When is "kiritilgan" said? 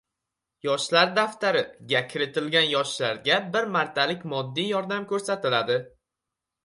2.13-2.65